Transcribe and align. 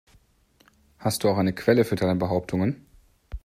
Hast 0.97 1.21
du 1.23 1.29
auch 1.29 1.37
eine 1.37 1.53
Quelle 1.53 1.85
für 1.85 1.95
deine 1.95 2.15
Behauptungen? 2.15 2.87